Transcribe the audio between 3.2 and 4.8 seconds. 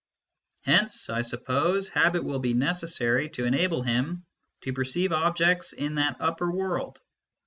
to enable him to